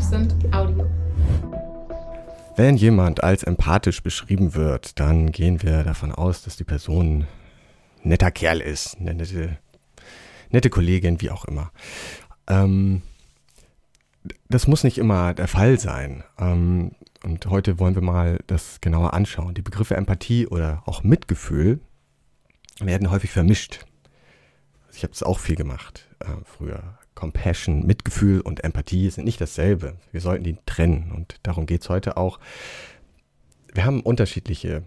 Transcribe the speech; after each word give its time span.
Absent 0.00 0.34
Audio. 0.54 0.88
Wenn 2.56 2.78
jemand 2.78 3.22
als 3.22 3.42
empathisch 3.42 4.02
beschrieben 4.02 4.54
wird, 4.54 4.98
dann 4.98 5.30
gehen 5.30 5.62
wir 5.62 5.84
davon 5.84 6.10
aus, 6.10 6.42
dass 6.42 6.56
die 6.56 6.64
Person 6.64 7.26
ein 8.02 8.08
netter 8.08 8.30
Kerl 8.30 8.62
ist, 8.62 8.96
eine 8.98 9.12
nette, 9.12 9.58
nette 10.48 10.70
Kollegin, 10.70 11.20
wie 11.20 11.28
auch 11.28 11.44
immer. 11.44 11.70
Ähm, 12.46 13.02
das 14.48 14.66
muss 14.66 14.84
nicht 14.84 14.96
immer 14.96 15.34
der 15.34 15.48
Fall 15.48 15.78
sein. 15.78 16.24
Ähm, 16.38 16.92
und 17.22 17.44
heute 17.44 17.78
wollen 17.78 17.94
wir 17.94 18.02
mal 18.02 18.38
das 18.46 18.80
genauer 18.80 19.12
anschauen. 19.12 19.52
Die 19.52 19.60
Begriffe 19.60 19.96
Empathie 19.96 20.46
oder 20.46 20.82
auch 20.86 21.02
Mitgefühl 21.02 21.78
werden 22.78 23.10
häufig 23.10 23.32
vermischt. 23.32 23.84
Ich 24.94 25.02
habe 25.02 25.12
es 25.12 25.22
auch 25.22 25.38
viel 25.38 25.56
gemacht 25.56 26.08
äh, 26.20 26.42
früher. 26.46 26.98
Compassion, 27.20 27.86
Mitgefühl 27.86 28.40
und 28.40 28.64
Empathie 28.64 29.10
sind 29.10 29.24
nicht 29.24 29.42
dasselbe. 29.42 29.96
Wir 30.10 30.22
sollten 30.22 30.42
die 30.42 30.56
trennen 30.64 31.12
und 31.14 31.36
darum 31.42 31.66
geht 31.66 31.82
es 31.82 31.90
heute 31.90 32.16
auch. 32.16 32.40
Wir 33.74 33.84
haben 33.84 34.00
unterschiedliche 34.00 34.84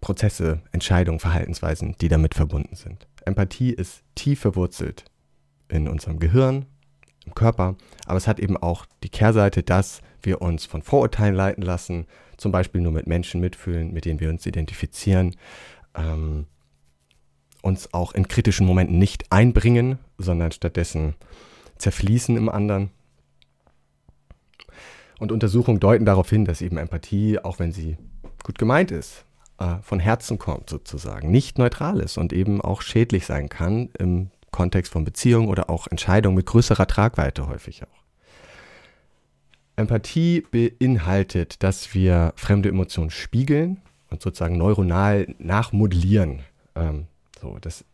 Prozesse, 0.00 0.62
Entscheidungen, 0.72 1.20
Verhaltensweisen, 1.20 1.94
die 2.00 2.08
damit 2.08 2.34
verbunden 2.34 2.74
sind. 2.74 3.06
Empathie 3.26 3.70
ist 3.70 4.02
tief 4.14 4.40
verwurzelt 4.40 5.04
in 5.68 5.86
unserem 5.86 6.18
Gehirn, 6.18 6.64
im 7.26 7.34
Körper, 7.34 7.76
aber 8.06 8.16
es 8.16 8.26
hat 8.26 8.40
eben 8.40 8.56
auch 8.56 8.86
die 9.02 9.10
Kehrseite, 9.10 9.62
dass 9.62 10.00
wir 10.22 10.40
uns 10.40 10.64
von 10.64 10.80
Vorurteilen 10.80 11.34
leiten 11.34 11.62
lassen, 11.62 12.06
zum 12.38 12.50
Beispiel 12.50 12.80
nur 12.80 12.92
mit 12.92 13.06
Menschen 13.06 13.42
mitfühlen, 13.42 13.92
mit 13.92 14.06
denen 14.06 14.20
wir 14.20 14.30
uns 14.30 14.46
identifizieren, 14.46 15.36
ähm, 15.94 16.46
uns 17.60 17.92
auch 17.92 18.12
in 18.12 18.26
kritischen 18.26 18.66
Momenten 18.66 18.98
nicht 18.98 19.30
einbringen, 19.30 19.98
sondern 20.16 20.50
stattdessen 20.50 21.14
zerfließen 21.78 22.36
im 22.36 22.48
anderen. 22.48 22.90
Und 25.18 25.32
Untersuchungen 25.32 25.80
deuten 25.80 26.04
darauf 26.04 26.28
hin, 26.28 26.44
dass 26.44 26.60
eben 26.60 26.76
Empathie, 26.76 27.38
auch 27.38 27.58
wenn 27.58 27.72
sie 27.72 27.96
gut 28.42 28.58
gemeint 28.58 28.90
ist, 28.90 29.24
äh, 29.58 29.76
von 29.82 30.00
Herzen 30.00 30.38
kommt 30.38 30.68
sozusagen, 30.70 31.30
nicht 31.30 31.58
neutral 31.58 32.00
ist 32.00 32.18
und 32.18 32.32
eben 32.32 32.60
auch 32.60 32.82
schädlich 32.82 33.26
sein 33.26 33.48
kann 33.48 33.90
im 33.98 34.30
Kontext 34.50 34.92
von 34.92 35.04
Beziehungen 35.04 35.48
oder 35.48 35.70
auch 35.70 35.86
Entscheidungen 35.86 36.36
mit 36.36 36.46
größerer 36.46 36.86
Tragweite 36.86 37.48
häufig 37.48 37.82
auch. 37.82 38.04
Empathie 39.76 40.42
beinhaltet, 40.50 41.62
dass 41.62 41.94
wir 41.94 42.32
fremde 42.36 42.68
Emotionen 42.68 43.10
spiegeln 43.10 43.80
und 44.10 44.22
sozusagen 44.22 44.56
neuronal 44.56 45.34
nachmodellieren. 45.38 46.42
Ähm, 46.76 47.06
so, 47.40 47.58
das, 47.60 47.84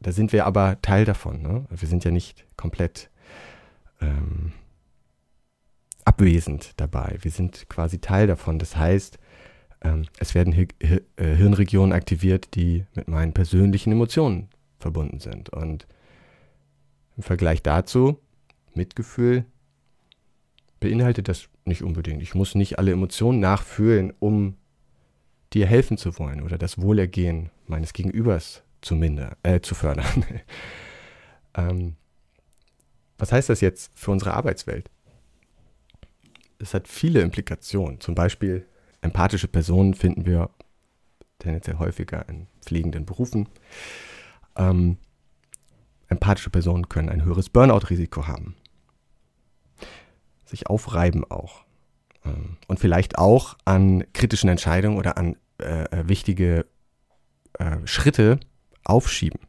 da 0.00 0.12
sind 0.12 0.32
wir 0.32 0.44
aber 0.44 0.80
Teil 0.82 1.06
davon. 1.06 1.40
Ne? 1.40 1.64
Wir 1.70 1.88
sind 1.88 2.04
ja 2.04 2.10
nicht 2.10 2.44
komplett 2.56 3.08
ähm, 4.00 4.52
abwesend 6.04 6.72
dabei. 6.76 7.18
Wir 7.20 7.30
sind 7.30 7.68
quasi 7.68 7.98
Teil 7.98 8.26
davon. 8.26 8.58
Das 8.58 8.76
heißt, 8.76 9.18
ähm, 9.82 10.06
es 10.18 10.34
werden 10.34 10.54
Hi 10.54 10.68
Hi 10.82 11.00
äh, 11.16 11.36
Hirnregionen 11.36 11.92
aktiviert, 11.92 12.54
die 12.54 12.84
mit 12.94 13.08
meinen 13.08 13.32
persönlichen 13.32 13.92
Emotionen 13.92 14.48
verbunden 14.78 15.20
sind. 15.20 15.50
Und 15.50 15.86
im 17.16 17.22
Vergleich 17.22 17.62
dazu, 17.62 18.18
Mitgefühl 18.74 19.44
beinhaltet 20.80 21.28
das 21.28 21.48
nicht 21.64 21.82
unbedingt. 21.82 22.22
Ich 22.22 22.34
muss 22.34 22.54
nicht 22.54 22.78
alle 22.78 22.92
Emotionen 22.92 23.40
nachfühlen, 23.40 24.12
um 24.18 24.56
dir 25.52 25.66
helfen 25.66 25.96
zu 25.96 26.18
wollen 26.18 26.42
oder 26.42 26.58
das 26.58 26.80
Wohlergehen 26.80 27.50
meines 27.66 27.92
Gegenübers 27.92 28.62
zu, 28.80 28.94
minder, 28.94 29.36
äh, 29.42 29.60
zu 29.60 29.74
fördern. 29.74 30.24
ähm, 31.54 31.96
was 33.20 33.32
heißt 33.32 33.48
das 33.48 33.60
jetzt 33.60 33.92
für 33.94 34.10
unsere 34.10 34.34
Arbeitswelt? 34.34 34.90
Es 36.58 36.74
hat 36.74 36.88
viele 36.88 37.20
Implikationen. 37.20 38.00
Zum 38.00 38.14
Beispiel 38.14 38.66
empathische 39.00 39.48
Personen 39.48 39.94
finden 39.94 40.26
wir 40.26 40.50
tendenziell 41.38 41.78
häufiger 41.78 42.28
in 42.28 42.48
pflegenden 42.60 43.06
Berufen. 43.06 43.48
Ähm, 44.56 44.98
empathische 46.08 46.50
Personen 46.50 46.88
können 46.88 47.08
ein 47.08 47.24
höheres 47.24 47.48
Burnout-Risiko 47.48 48.26
haben 48.26 48.56
sich 50.50 50.66
aufreiben 50.66 51.24
auch. 51.30 51.64
Ähm, 52.24 52.58
und 52.68 52.78
vielleicht 52.78 53.16
auch 53.16 53.56
an 53.64 54.04
kritischen 54.12 54.50
Entscheidungen 54.50 54.98
oder 54.98 55.16
an 55.16 55.36
äh, 55.58 55.84
äh, 55.84 56.08
wichtige 56.08 56.66
äh, 57.58 57.78
Schritte 57.84 58.38
aufschieben. 58.84 59.40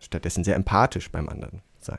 Stattdessen 0.00 0.44
sehr 0.44 0.56
empathisch 0.56 1.10
beim 1.10 1.28
anderen 1.28 1.60
sein. 1.78 1.98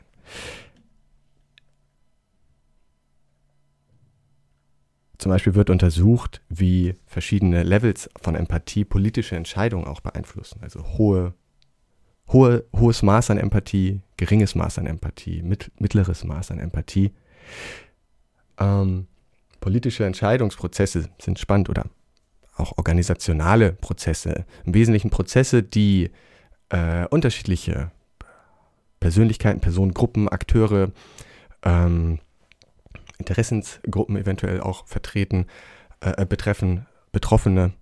Zum 5.18 5.32
Beispiel 5.32 5.56
wird 5.56 5.70
untersucht, 5.70 6.42
wie 6.48 6.96
verschiedene 7.08 7.64
Levels 7.64 8.10
von 8.22 8.36
Empathie 8.36 8.86
politische 8.86 9.36
Entscheidungen 9.36 9.86
auch 9.86 10.00
beeinflussen. 10.00 10.60
Also 10.62 10.84
hohe, 10.98 11.34
hohe, 12.32 12.66
hohes 12.76 13.02
Maß 13.02 13.32
an 13.32 13.40
Empathie, 13.40 14.02
geringes 14.18 14.54
Maß 14.54 14.78
an 14.78 14.86
Empathie, 14.86 15.42
mit, 15.42 15.72
mittleres 15.80 16.24
Maß 16.24 16.52
an 16.52 16.60
Empathie. 16.60 17.14
Ähm, 18.60 19.08
politische 19.60 20.06
Entscheidungsprozesse 20.06 21.10
sind 21.20 21.40
spannend 21.40 21.70
oder 21.70 21.86
auch 22.56 22.78
organisationale 22.78 23.74
Prozesse. 23.74 24.46
Im 24.66 24.74
Wesentlichen 24.74 25.10
Prozesse, 25.10 25.64
die 25.64 26.12
äh, 26.70 27.06
unterschiedliche 27.08 27.92
Persönlichkeiten, 29.00 29.62
Personen, 29.62 29.94
Gruppen, 29.94 30.28
Akteure, 30.28 30.92
ähm, 31.64 32.20
Interessensgruppen 33.18 34.16
eventuell 34.18 34.62
auch 34.62 34.86
vertreten, 34.88 35.48
äh, 36.02 36.26
betreffen, 36.26 36.86
Betroffene 37.12 37.74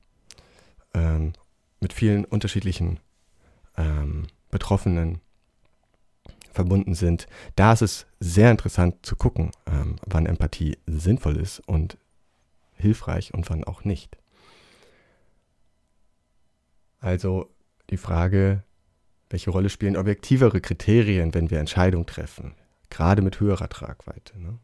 ähm, 0.93 1.33
mit 1.79 1.93
vielen 1.93 2.25
unterschiedlichen 2.25 2.99
ähm, 3.77 4.27
Betroffenen 4.49 5.19
verbunden 6.51 6.95
sind, 6.95 7.27
da 7.55 7.73
ist 7.73 7.81
es 7.81 8.07
sehr 8.19 8.49
interessant 8.49 9.05
zu 9.05 9.15
gucken, 9.15 9.51
ähm, 9.67 9.97
wann 10.05 10.25
Empathie 10.25 10.77
sinnvoll 10.87 11.37
ist 11.37 11.59
und 11.67 11.97
hilfreich 12.73 13.33
und 13.33 13.49
wann 13.49 13.63
auch 13.63 13.83
nicht. 13.83 14.17
Also 16.99 17.49
die 17.89 17.97
Frage, 17.97 18.63
welche 19.29 19.51
Rolle 19.51 19.69
spielen 19.69 19.97
objektivere 19.97 20.61
Kriterien, 20.61 21.33
wenn 21.33 21.51
wir 21.51 21.59
Entscheidungen 21.59 22.05
treffen, 22.05 22.55
gerade 22.89 23.21
mit 23.21 23.39
höherer 23.39 23.69
Tragweite? 23.69 24.39
Ne? 24.39 24.57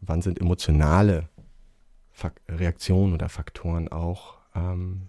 Wann 0.00 0.22
sind 0.22 0.40
emotionale 0.40 1.28
Fak 2.10 2.40
Reaktionen 2.48 3.14
oder 3.14 3.28
Faktoren 3.28 3.88
auch 3.88 4.38
ähm, 4.54 5.08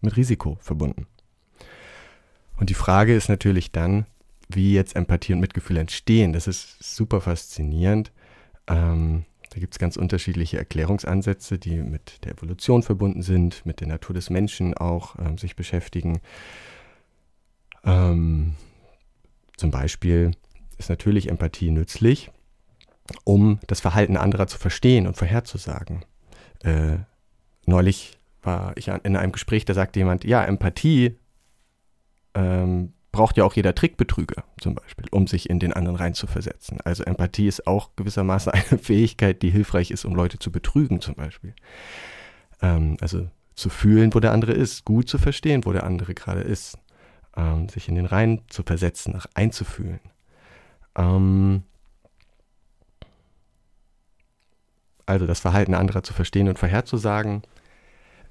mit 0.00 0.16
Risiko 0.16 0.56
verbunden? 0.60 1.06
Und 2.56 2.70
die 2.70 2.74
Frage 2.74 3.14
ist 3.14 3.28
natürlich 3.28 3.72
dann, 3.72 4.06
wie 4.48 4.74
jetzt 4.74 4.96
Empathie 4.96 5.32
und 5.32 5.40
Mitgefühl 5.40 5.76
entstehen. 5.76 6.32
Das 6.32 6.46
ist 6.46 6.82
super 6.82 7.20
faszinierend. 7.20 8.12
Ähm, 8.66 9.24
da 9.50 9.60
gibt 9.60 9.74
es 9.74 9.78
ganz 9.78 9.96
unterschiedliche 9.96 10.58
Erklärungsansätze, 10.58 11.58
die 11.58 11.82
mit 11.82 12.24
der 12.24 12.32
Evolution 12.32 12.82
verbunden 12.82 13.22
sind, 13.22 13.64
mit 13.64 13.80
der 13.80 13.88
Natur 13.88 14.14
des 14.14 14.30
Menschen 14.30 14.74
auch 14.74 15.16
ähm, 15.18 15.38
sich 15.38 15.56
beschäftigen. 15.56 16.20
Ähm, 17.84 18.54
zum 19.56 19.70
Beispiel 19.70 20.32
ist 20.78 20.90
natürlich 20.90 21.28
Empathie 21.28 21.70
nützlich, 21.70 22.30
um 23.24 23.60
das 23.66 23.80
Verhalten 23.80 24.16
anderer 24.16 24.46
zu 24.46 24.58
verstehen 24.58 25.06
und 25.06 25.16
vorherzusagen. 25.16 26.04
Äh, 26.62 26.98
neulich 27.66 28.18
war 28.42 28.72
ich 28.76 28.88
in 28.88 29.16
einem 29.16 29.32
Gespräch, 29.32 29.64
da 29.64 29.74
sagte 29.74 29.98
jemand, 29.98 30.24
ja, 30.24 30.44
Empathie 30.44 31.18
ähm, 32.34 32.92
braucht 33.12 33.36
ja 33.38 33.44
auch 33.44 33.54
jeder 33.54 33.74
Trickbetrüger 33.74 34.44
zum 34.60 34.74
Beispiel, 34.74 35.06
um 35.10 35.26
sich 35.26 35.48
in 35.48 35.58
den 35.58 35.72
anderen 35.72 35.96
reinzuversetzen. 35.96 36.80
Also 36.82 37.02
Empathie 37.02 37.48
ist 37.48 37.66
auch 37.66 37.90
gewissermaßen 37.96 38.52
eine 38.52 38.78
Fähigkeit, 38.78 39.42
die 39.42 39.50
hilfreich 39.50 39.90
ist, 39.90 40.04
um 40.04 40.14
Leute 40.14 40.38
zu 40.38 40.52
betrügen 40.52 41.00
zum 41.00 41.14
Beispiel. 41.14 41.54
Ähm, 42.60 42.96
also 43.00 43.28
zu 43.54 43.70
fühlen, 43.70 44.14
wo 44.14 44.20
der 44.20 44.32
andere 44.32 44.52
ist, 44.52 44.84
gut 44.84 45.08
zu 45.08 45.18
verstehen, 45.18 45.64
wo 45.64 45.72
der 45.72 45.84
andere 45.84 46.14
gerade 46.14 46.42
ist, 46.42 46.78
ähm, 47.36 47.68
sich 47.68 47.88
in 47.88 47.94
den 47.94 48.06
Reihen 48.06 48.42
zu 48.48 48.62
versetzen, 48.62 49.18
einzufühlen. 49.34 50.00
Ähm, 50.94 51.62
also 55.06 55.26
das 55.26 55.40
Verhalten 55.40 55.74
anderer 55.74 56.02
zu 56.02 56.12
verstehen 56.12 56.48
und 56.48 56.58
vorherzusagen, 56.58 57.42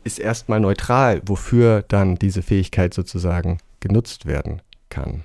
ist 0.04 0.20
erstmal 0.20 0.60
neutral, 0.60 1.22
wofür 1.26 1.82
dann 1.82 2.16
diese 2.16 2.44
Fähigkeit 2.44 2.94
sozusagen 2.94 3.58
genutzt 3.80 4.26
werden 4.26 4.62
kann. 4.90 5.24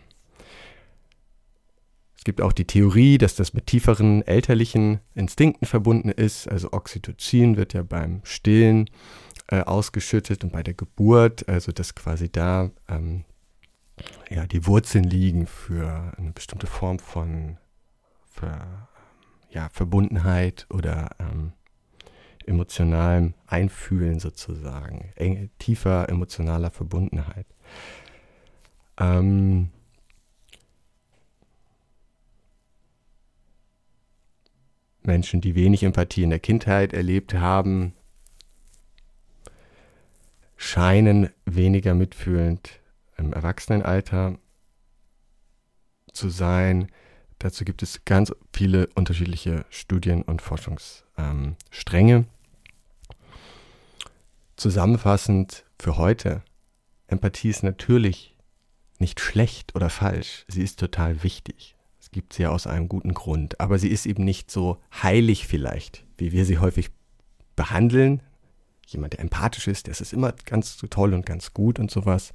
Es 2.16 2.24
gibt 2.24 2.42
auch 2.42 2.52
die 2.52 2.66
Theorie, 2.66 3.16
dass 3.16 3.34
das 3.34 3.54
mit 3.54 3.66
tieferen 3.66 4.20
elterlichen 4.26 5.00
Instinkten 5.14 5.66
verbunden 5.66 6.10
ist. 6.10 6.48
Also 6.48 6.72
Oxytocin 6.72 7.56
wird 7.56 7.72
ja 7.72 7.82
beim 7.82 8.20
Stillen 8.24 8.90
äh, 9.48 9.62
ausgeschüttet 9.62 10.44
und 10.44 10.52
bei 10.52 10.62
der 10.62 10.74
Geburt, 10.74 11.48
also 11.48 11.72
dass 11.72 11.94
quasi 11.94 12.30
da 12.30 12.70
ähm, 12.88 13.24
ja, 14.28 14.46
die 14.46 14.66
Wurzeln 14.66 15.04
liegen 15.04 15.46
für 15.46 16.12
eine 16.16 16.32
bestimmte 16.32 16.66
Form 16.66 16.98
von 16.98 17.56
für, 18.30 18.88
ja, 19.50 19.68
Verbundenheit 19.70 20.66
oder 20.70 21.10
ähm, 21.18 21.52
emotionalem 22.46 23.34
Einfühlen 23.46 24.18
sozusagen, 24.20 25.12
eng, 25.16 25.50
tiefer 25.58 26.08
emotionaler 26.08 26.70
Verbundenheit. 26.70 27.46
Ähm, 28.98 29.70
Menschen, 35.02 35.40
die 35.40 35.54
wenig 35.54 35.82
Empathie 35.82 36.22
in 36.22 36.30
der 36.30 36.38
Kindheit 36.38 36.92
erlebt 36.92 37.34
haben, 37.34 37.94
scheinen 40.56 41.30
weniger 41.46 41.94
mitfühlend 41.94 42.80
im 43.16 43.32
Erwachsenenalter 43.32 44.38
zu 46.12 46.28
sein. 46.28 46.90
Dazu 47.40 47.64
gibt 47.64 47.82
es 47.82 48.04
ganz 48.04 48.32
viele 48.52 48.86
unterschiedliche 48.94 49.64
Studien 49.70 50.22
und 50.22 50.42
Forschungsstränge. 50.42 52.26
Zusammenfassend 54.56 55.64
für 55.78 55.96
heute, 55.96 56.42
Empathie 57.06 57.48
ist 57.48 57.62
natürlich 57.62 58.36
nicht 58.98 59.20
schlecht 59.20 59.74
oder 59.74 59.88
falsch, 59.88 60.44
sie 60.48 60.62
ist 60.62 60.78
total 60.78 61.22
wichtig. 61.22 61.76
Es 61.98 62.10
gibt 62.10 62.34
sie 62.34 62.42
ja 62.42 62.50
aus 62.50 62.66
einem 62.66 62.90
guten 62.90 63.14
Grund, 63.14 63.58
aber 63.58 63.78
sie 63.78 63.88
ist 63.88 64.04
eben 64.04 64.22
nicht 64.22 64.50
so 64.50 64.78
heilig 65.02 65.46
vielleicht, 65.46 66.04
wie 66.18 66.32
wir 66.32 66.44
sie 66.44 66.58
häufig 66.58 66.90
behandeln. 67.56 68.22
Jemand, 68.86 69.14
der 69.14 69.20
empathisch 69.20 69.66
ist, 69.66 69.88
das 69.88 70.02
ist 70.02 70.12
immer 70.12 70.34
ganz 70.44 70.76
toll 70.76 71.14
und 71.14 71.24
ganz 71.24 71.54
gut 71.54 71.78
und 71.78 71.90
sowas. 71.90 72.34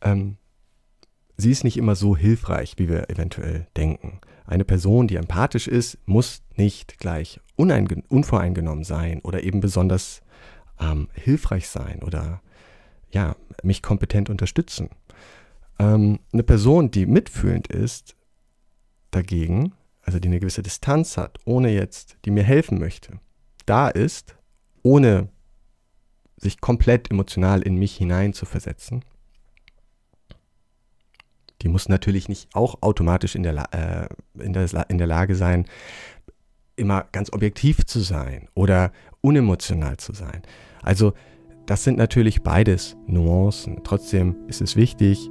Ähm, 0.00 0.38
sie 1.36 1.50
ist 1.50 1.64
nicht 1.64 1.76
immer 1.76 1.94
so 1.94 2.16
hilfreich, 2.16 2.74
wie 2.76 2.88
wir 2.88 3.10
eventuell 3.10 3.66
denken. 3.76 4.20
Eine 4.46 4.64
Person, 4.64 5.08
die 5.08 5.16
empathisch 5.16 5.68
ist, 5.68 5.98
muss 6.06 6.42
nicht 6.56 6.98
gleich 6.98 7.40
unvoreingenommen 7.56 8.84
sein 8.84 9.20
oder 9.20 9.42
eben 9.42 9.60
besonders 9.60 10.22
ähm, 10.80 11.08
hilfreich 11.14 11.68
sein 11.68 12.02
oder 12.02 12.42
ja, 13.10 13.36
mich 13.62 13.82
kompetent 13.82 14.28
unterstützen. 14.28 14.90
Ähm, 15.78 16.18
eine 16.32 16.42
Person, 16.42 16.90
die 16.90 17.06
mitfühlend 17.06 17.68
ist, 17.68 18.16
dagegen, 19.10 19.72
also 20.02 20.18
die 20.18 20.28
eine 20.28 20.40
gewisse 20.40 20.62
Distanz 20.62 21.16
hat, 21.16 21.38
ohne 21.44 21.70
jetzt, 21.70 22.16
die 22.24 22.30
mir 22.30 22.42
helfen 22.42 22.78
möchte, 22.78 23.20
da 23.66 23.88
ist, 23.88 24.36
ohne 24.82 25.28
sich 26.36 26.60
komplett 26.60 27.10
emotional 27.10 27.62
in 27.62 27.76
mich 27.76 27.96
hinein 27.96 28.32
zu 28.32 28.44
versetzen, 28.44 29.04
die 31.64 31.68
muss 31.68 31.88
natürlich 31.88 32.28
nicht 32.28 32.48
auch 32.54 32.82
automatisch 32.82 33.34
in 33.34 33.42
der, 33.42 33.54
äh, 33.72 34.42
in 34.44 34.52
der, 34.52 34.68
in 34.90 34.98
der 34.98 35.06
Lage 35.06 35.34
sein, 35.34 35.64
immer 36.76 37.06
ganz 37.10 37.32
objektiv 37.32 37.86
zu 37.86 38.00
sein 38.00 38.48
oder 38.54 38.92
unemotional 39.22 39.96
zu 39.96 40.12
sein. 40.12 40.42
Also 40.82 41.14
das 41.66 41.82
sind 41.82 41.96
natürlich 41.96 42.42
beides 42.42 42.96
Nuancen. 43.06 43.80
Trotzdem 43.82 44.36
ist 44.48 44.60
es 44.60 44.76
wichtig 44.76 45.30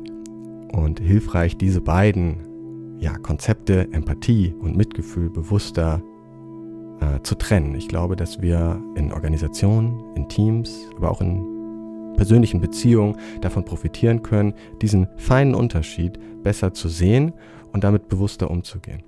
und 0.72 1.00
hilfreich, 1.00 1.58
diese 1.58 1.82
beiden 1.82 2.98
ja, 3.00 3.16
Konzepte, 3.18 3.88
Empathie 3.92 4.56
und 4.60 4.76
Mitgefühl 4.76 5.30
bewusster 5.30 6.02
äh, 7.00 7.22
zu 7.22 7.36
trennen. 7.36 7.76
Ich 7.76 7.88
glaube, 7.88 8.16
dass 8.16 8.42
wir 8.42 8.82
in 8.96 9.12
Organisationen, 9.12 10.02
in 10.16 10.28
Teams, 10.30 10.74
aber 10.96 11.12
auch 11.12 11.22
in 11.22 11.53
persönlichen 12.16 12.62
Beziehungen 12.62 13.18
davon 13.42 13.66
profitieren 13.66 14.24
können, 14.24 14.54
diesen 14.82 15.08
feinen 15.18 15.56
Unterschied 15.56 16.20
besser 16.44 16.74
zu 16.74 16.90
sehen 16.90 17.34
und 17.72 17.84
damit 17.84 18.08
bewusster 18.08 18.50
umzugehen. 18.50 19.04